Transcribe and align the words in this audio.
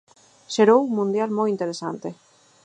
Xerou 0.55 0.81
un 0.87 0.91
mundial 0.99 1.29
moi 1.37 1.47
interesante. 1.55 2.09